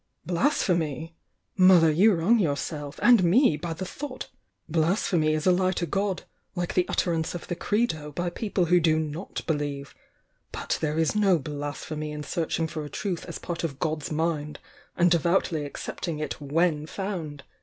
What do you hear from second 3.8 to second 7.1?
thought! Blasphemy is a lie to God, like the